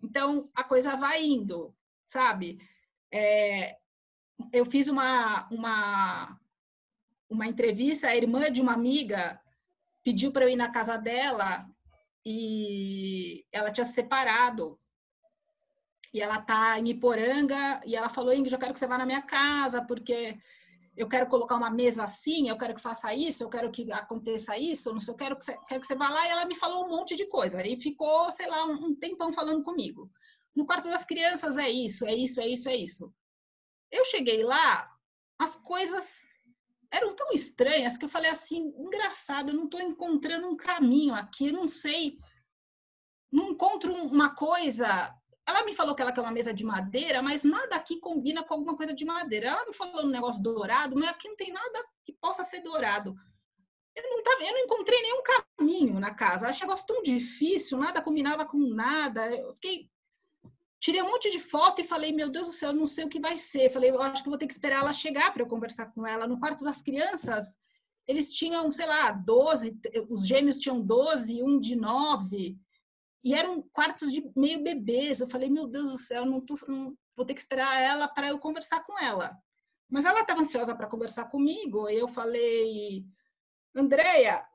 [0.03, 1.73] Então a coisa vai indo,
[2.07, 2.59] sabe?
[3.13, 3.77] É,
[4.51, 6.39] eu fiz uma, uma,
[7.29, 9.39] uma entrevista, a irmã de uma amiga
[10.03, 11.67] pediu para eu ir na casa dela
[12.25, 14.79] e ela tinha se separado.
[16.13, 19.05] E ela tá em Iporanga e ela falou: Ingrid, eu quero que você vá na
[19.05, 20.37] minha casa porque
[20.95, 24.57] eu quero colocar uma mesa assim, eu quero que faça isso, eu quero que aconteça
[24.57, 26.25] isso, não sei, eu quero que você, quero que você vá lá.
[26.25, 27.65] E ela me falou um monte de coisa.
[27.65, 30.09] E ficou, sei lá, um, tempão falando comigo.
[30.55, 33.13] No quarto das crianças é isso, é isso, é isso, é isso.
[33.91, 34.91] Eu cheguei lá,
[35.39, 36.23] as coisas
[36.91, 41.51] eram tão estranhas que eu falei assim, engraçado, eu não estou encontrando um caminho aqui,
[41.51, 42.17] não sei,
[43.31, 45.13] não encontro uma coisa.
[45.47, 48.53] Ela me falou que ela quer uma mesa de madeira, mas nada aqui combina com
[48.53, 49.47] alguma coisa de madeira.
[49.47, 53.15] Ela me falou um negócio dourado, mas aqui não tem nada que possa ser dourado.
[53.95, 56.47] Eu não, tava, eu não encontrei nenhum caminho na casa.
[56.47, 59.33] Achei negócio tão difícil, nada combinava com nada.
[59.33, 59.89] Eu fiquei
[60.79, 63.19] tirei um monte de foto e falei, meu Deus do céu, não sei o que
[63.19, 63.69] vai ser.
[63.69, 66.27] Falei, eu acho que vou ter que esperar ela chegar para eu conversar com ela.
[66.27, 67.57] No quarto das crianças,
[68.07, 72.57] eles tinham, sei lá, 12, os gêmeos tinham 12, um de 9,
[73.23, 75.19] e eram quartos de meio bebês.
[75.19, 78.29] Eu falei, meu Deus do céu, não, tô, não vou ter que esperar ela para
[78.29, 79.37] eu conversar com ela.
[79.89, 83.05] Mas ela estava ansiosa para conversar comigo, e eu falei,
[83.75, 84.45] Andréia,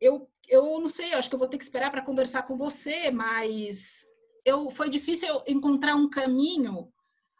[0.00, 2.56] eu, eu não sei, eu acho que eu vou ter que esperar para conversar com
[2.56, 4.04] você, mas
[4.44, 6.92] eu, foi difícil eu encontrar um caminho,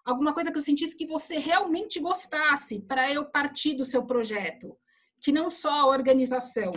[0.05, 4.79] alguma coisa que eu sentisse que você realmente gostasse para eu partir do seu projeto,
[5.21, 6.73] que não só a organização.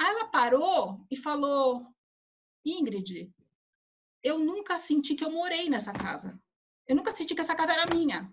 [0.00, 1.82] Aí ela parou e falou:
[2.64, 3.32] Ingrid,
[4.22, 6.40] eu nunca senti que eu morei nessa casa.
[6.86, 8.32] Eu nunca senti que essa casa era minha.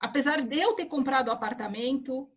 [0.00, 2.30] Apesar de eu ter comprado o apartamento,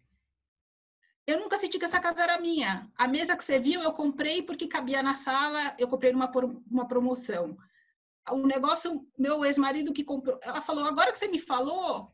[1.25, 2.91] eu nunca senti que essa casa era minha.
[2.97, 6.29] A mesa que você viu, eu comprei porque cabia na sala, eu comprei numa
[6.69, 7.57] uma promoção.
[8.29, 12.11] O negócio, meu ex-marido que comprou, ela falou: agora que você me falou,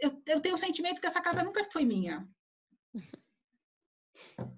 [0.00, 2.28] eu, eu tenho o sentimento que essa casa nunca foi minha.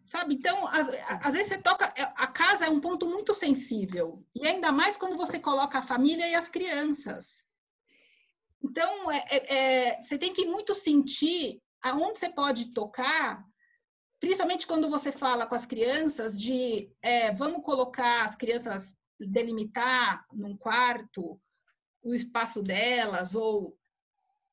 [0.04, 0.34] Sabe?
[0.34, 0.88] Então, às,
[1.24, 1.92] às, vezes você toca.
[1.96, 4.24] É, a casa é um ponto muito sensível.
[4.34, 7.44] E ainda mais quando você coloca a família e as crianças.
[8.62, 13.44] Então, é, é, é você tem que muito sentir aonde você pode tocar,
[14.20, 20.56] principalmente quando você fala com as crianças de é, vamos colocar as crianças delimitar num
[20.56, 21.40] quarto
[22.02, 23.76] o espaço delas ou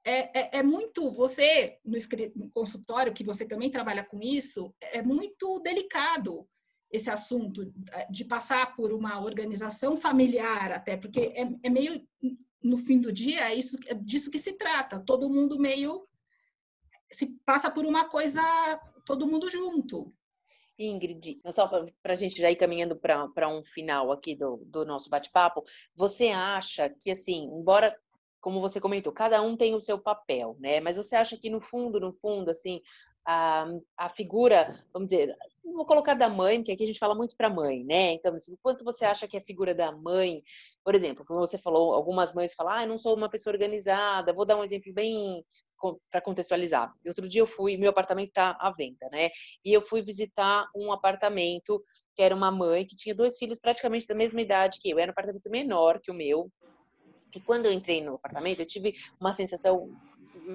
[0.05, 5.59] é, é, é, muito você no, consultório que você também trabalha com isso é muito
[5.59, 6.47] delicado
[6.91, 7.73] esse assunto
[8.09, 12.05] de passar por uma organização familiar até porque é, é meio
[12.61, 16.07] no fim do dia é isso é disso que se trata todo mundo meio
[17.15, 18.41] se passa por uma coisa
[19.05, 20.13] todo mundo junto.
[20.77, 25.09] Ingrid, só para a gente já ir caminhando para um final aqui do, do nosso
[25.09, 25.63] bate-papo,
[25.95, 27.95] você acha que, assim, embora,
[28.41, 30.79] como você comentou, cada um tem o seu papel, né?
[30.79, 32.81] Mas você acha que, no fundo, no fundo, assim,
[33.25, 37.35] a, a figura, vamos dizer, vou colocar da mãe, porque aqui a gente fala muito
[37.37, 38.13] para mãe, né?
[38.13, 40.41] Então, assim, quanto você acha que a figura da mãe,
[40.83, 44.33] por exemplo, como você falou, algumas mães falam, ah, eu não sou uma pessoa organizada,
[44.33, 45.45] vou dar um exemplo bem
[46.11, 46.93] para contextualizar.
[47.05, 49.29] Outro dia eu fui, meu apartamento está à venda, né?
[49.63, 51.83] E eu fui visitar um apartamento
[52.15, 54.99] que era uma mãe que tinha dois filhos praticamente da mesma idade que eu.
[54.99, 56.49] Era um apartamento menor que o meu.
[57.35, 59.89] E quando eu entrei no apartamento, eu tive uma sensação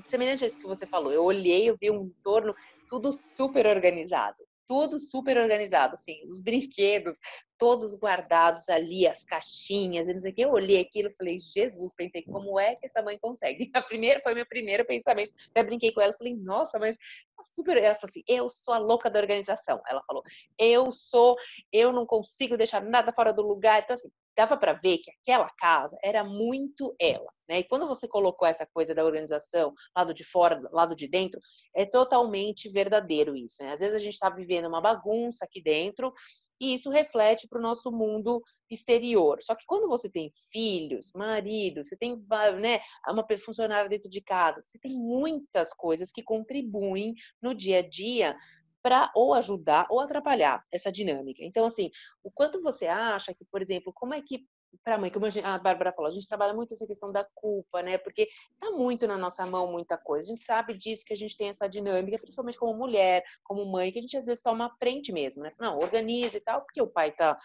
[0.04, 1.12] semelhante a isso que você falou.
[1.12, 2.54] Eu olhei, eu vi um entorno
[2.88, 7.18] tudo super organizado tudo super organizado, assim, os brinquedos
[7.58, 10.42] todos guardados ali, as caixinhas, não sei o que.
[10.42, 13.70] Eu olhei aquilo e falei, Jesus, pensei, como é que essa mãe consegue?
[13.74, 15.32] A primeira foi meu primeiro pensamento.
[15.50, 17.76] Até brinquei com ela, falei, nossa, mas tá super.
[17.76, 19.82] Ela falou assim, eu sou a louca da organização.
[19.88, 20.22] Ela falou,
[20.56, 21.36] eu sou,
[21.72, 23.82] eu não consigo deixar nada fora do lugar.
[23.82, 27.58] Então, assim, dava para ver que aquela casa era muito ela, né?
[27.58, 31.40] E quando você colocou essa coisa da organização, lado de fora, lado de dentro,
[31.74, 33.72] é totalmente verdadeiro isso, né?
[33.72, 36.12] Às vezes a gente está vivendo uma bagunça aqui dentro
[36.60, 39.38] e isso reflete para o nosso mundo exterior.
[39.42, 42.16] Só que quando você tem filhos, marido, você tem
[42.60, 47.88] né, uma funcionária dentro de casa, você tem muitas coisas que contribuem no dia a
[47.88, 48.36] dia
[48.82, 51.42] para ou ajudar ou atrapalhar essa dinâmica.
[51.44, 51.90] Então, assim,
[52.22, 54.46] o quanto você acha que, por exemplo, como é que
[54.84, 57.82] para a mãe, como a Bárbara falou, a gente trabalha muito essa questão da culpa,
[57.82, 57.98] né?
[57.98, 58.28] Porque
[58.60, 60.26] tá muito na nossa mão muita coisa.
[60.26, 63.90] A gente sabe disso que a gente tem essa dinâmica, principalmente como mulher, como mãe,
[63.90, 65.52] que a gente às vezes toma a frente mesmo, né?
[65.58, 67.38] Não, organiza e tal, porque o pai tá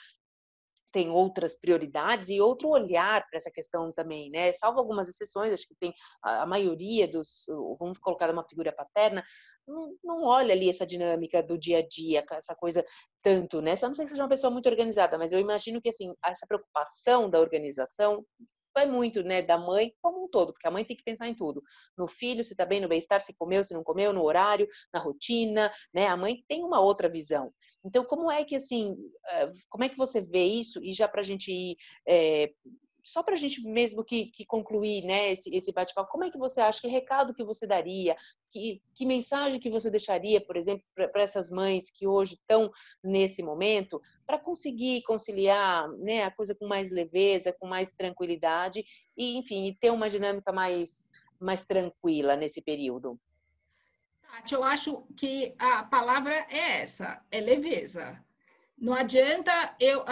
[0.93, 4.53] tem outras prioridades e outro olhar para essa questão também, né?
[4.53, 7.45] Salvo algumas exceções, acho que tem a, maioria dos,
[7.79, 9.23] vamos colocar uma figura paterna,
[9.67, 12.85] não, não, olha ali essa dinâmica do dia a dia, essa coisa
[13.23, 13.75] tanto, né?
[13.75, 16.45] Só não sei que seja uma pessoa muito organizada, mas eu imagino que assim essa
[16.45, 18.23] preocupação da organização
[18.73, 21.35] vai muito, né, da mãe como um todo, porque a mãe tem que pensar em
[21.35, 21.63] tudo.
[21.97, 24.99] No filho, se tá bem, no bem-estar, se comeu, se não comeu, no horário, na
[24.99, 26.07] rotina, né?
[26.07, 27.53] A mãe tem uma outra visão.
[27.83, 28.95] Então, como é que, assim,
[29.29, 30.83] eh, como é que você vê isso?
[30.83, 32.51] E já pra gente ir é,
[33.03, 36.37] só para a gente mesmo que, que concluir né, esse, esse bate-papo, como é que
[36.37, 38.15] você acha, que recado que você daria,
[38.49, 42.71] que, que mensagem que você deixaria, por exemplo, para essas mães que hoje estão
[43.03, 48.85] nesse momento, para conseguir conciliar né, a coisa com mais leveza, com mais tranquilidade
[49.17, 53.19] e, enfim, ter uma dinâmica mais, mais tranquila nesse período?
[54.21, 58.19] Tati, eu acho que a palavra é essa, é leveza.
[58.83, 60.03] Não adianta eu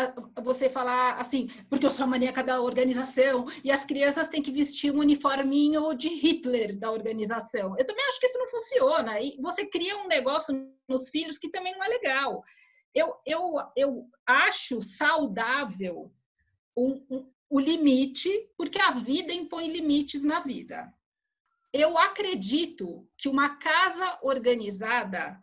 [0.42, 4.50] você falar assim, porque eu sou a maníaca da organização e as crianças têm que
[4.50, 7.76] vestir um uniforminho de Hitler da organização.
[7.78, 9.20] Eu também acho que isso não funciona.
[9.20, 12.42] E você cria um negócio nos filhos que também não é legal.
[12.96, 16.10] Eu, eu, eu acho saudável
[16.74, 20.90] um, um, o limite, porque a vida impõe limites na vida.
[21.74, 25.38] Eu acredito que uma casa organizada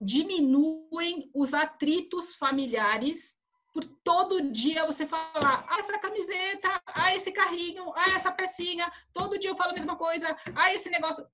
[0.00, 3.36] diminuem os atritos familiares
[3.74, 9.38] por todo dia você falar, ah, essa camiseta, ah, esse carrinho, ah, essa pecinha, todo
[9.38, 11.26] dia eu falo a mesma coisa, ah, esse negócio.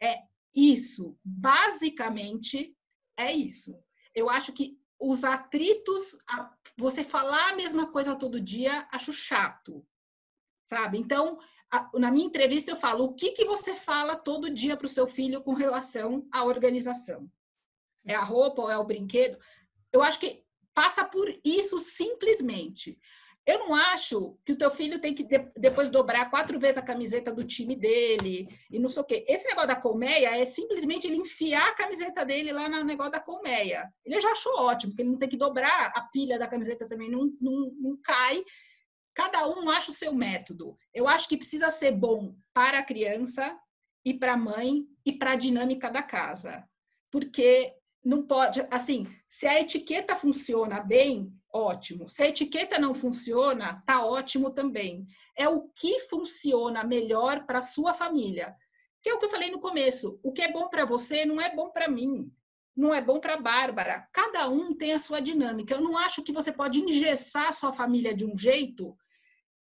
[0.00, 0.18] É
[0.54, 1.18] isso.
[1.24, 2.76] Basicamente,
[3.16, 3.74] é isso.
[4.14, 6.16] Eu acho que os atritos,
[6.76, 9.84] você falar a mesma coisa todo dia, acho chato,
[10.66, 10.98] sabe?
[10.98, 11.38] Então,
[11.94, 15.06] na minha entrevista eu falo, o que, que você fala todo dia para o seu
[15.06, 17.30] filho com relação à organização?
[18.06, 19.38] É a roupa ou é o brinquedo?
[19.92, 20.44] Eu acho que
[20.74, 22.98] passa por isso simplesmente.
[23.44, 25.26] Eu não acho que o teu filho tem que
[25.56, 29.24] depois dobrar quatro vezes a camiseta do time dele e não sei o quê.
[29.28, 33.18] Esse negócio da colmeia é simplesmente ele enfiar a camiseta dele lá no negócio da
[33.18, 33.92] colmeia.
[34.04, 37.10] Ele já achou ótimo, porque ele não tem que dobrar a pilha da camiseta também,
[37.10, 38.44] não, não, não cai.
[39.12, 40.78] Cada um acha o seu método.
[40.94, 43.58] Eu acho que precisa ser bom para a criança
[44.04, 46.64] e para a mãe e para a dinâmica da casa.
[47.10, 47.74] Porque
[48.04, 52.08] não pode, assim, se a etiqueta funciona bem, ótimo.
[52.08, 55.06] Se a etiqueta não funciona, tá ótimo também.
[55.36, 58.56] É o que funciona melhor para sua família.
[59.02, 60.18] Que é o que eu falei no começo.
[60.22, 62.30] O que é bom para você não é bom para mim.
[62.76, 64.08] Não é bom para Bárbara.
[64.12, 65.74] Cada um tem a sua dinâmica.
[65.74, 68.96] Eu não acho que você pode engessar sua família de um jeito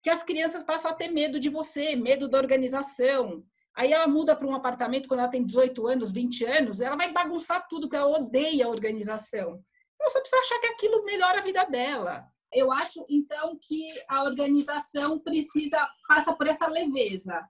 [0.02, 3.46] que as crianças passam a ter medo de você, medo da organização,
[3.76, 7.12] Aí ela muda para um apartamento quando ela tem 18 anos, 20 anos, ela vai
[7.12, 9.64] bagunçar tudo, porque ela odeia a organização.
[10.00, 12.28] Ela só precisa achar que aquilo melhora a vida dela.
[12.54, 17.42] Eu acho, então, que a organização precisa passa por essa leveza.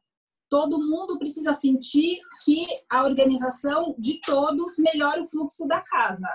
[0.49, 6.29] Todo mundo precisa sentir que a organização de todos melhora o fluxo da casa.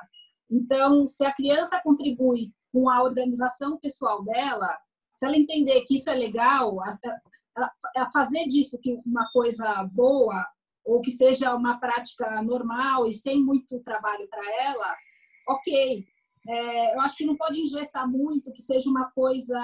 [0.51, 4.76] Então, se a criança contribui com a organização pessoal dela,
[5.14, 6.76] se ela entender que isso é legal,
[7.96, 10.46] ela fazer disso que uma coisa boa
[10.84, 14.96] ou que seja uma prática normal e sem muito trabalho para ela,
[15.48, 16.06] ok.
[16.48, 19.59] É, eu acho que não pode engessar muito, que seja uma coisa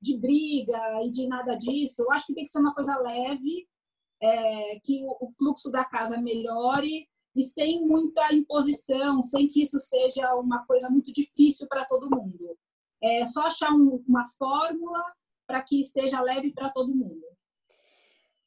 [0.00, 2.02] de briga e de nada disso.
[2.02, 3.68] Eu acho que tem que ser uma coisa leve,
[4.22, 10.34] é, que o, fluxo da casa melhore e sem muita imposição, sem que isso seja
[10.34, 12.56] uma coisa muito difícil para todo mundo.
[13.02, 15.02] É só achar um, uma fórmula
[15.46, 17.24] para que seja leve para todo mundo.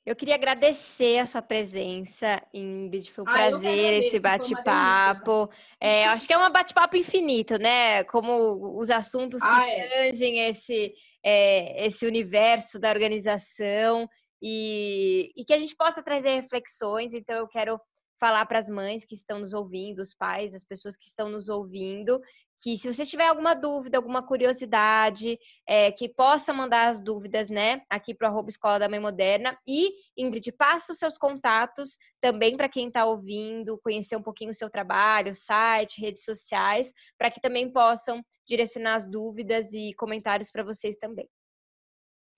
[0.06, 3.10] Eu queria agradecer a sua presença, Ingrid.
[3.10, 5.50] Foi um ah, prazer esse bate-papo.
[5.80, 8.04] É, acho que é um bate-papo infinito, né?
[8.04, 10.12] Como os assuntos ah, que é.
[10.12, 10.94] tangem esse,
[11.24, 14.10] é, esse universo da organização
[14.42, 17.14] e, e que a gente possa trazer reflexões.
[17.14, 17.80] Então, eu quero
[18.24, 21.50] falar para as mães que estão nos ouvindo, os pais, as pessoas que estão nos
[21.50, 22.22] ouvindo,
[22.58, 27.82] que se você tiver alguma dúvida, alguma curiosidade, é, que possa mandar as dúvidas, né,
[27.90, 29.60] aqui para o Escola da Mãe Moderna.
[29.68, 34.54] E, Ingrid, passa os seus contatos também para quem está ouvindo, conhecer um pouquinho o
[34.54, 40.64] seu trabalho, site, redes sociais, para que também possam direcionar as dúvidas e comentários para
[40.64, 41.28] vocês também.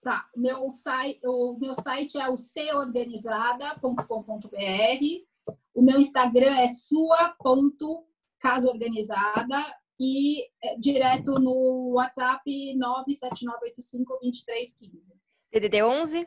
[0.02, 5.35] Tá, meu site, o meu site é o seorganizada.com.br.
[5.74, 9.66] O meu Instagram é sua.casaorganizada
[10.00, 12.44] e é, direto no WhatsApp
[12.76, 15.12] 979852315.
[15.52, 16.26] DDD 11?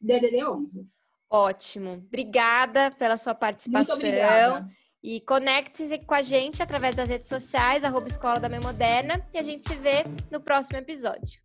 [0.00, 0.88] DDD 11.
[1.28, 1.92] Ótimo.
[1.92, 3.96] Obrigada pela sua participação.
[3.96, 4.70] Muito obrigada.
[5.02, 9.38] E conecte-se com a gente através das redes sociais, arroba Escola da Meia Moderna, e
[9.38, 11.42] a gente se vê no próximo episódio.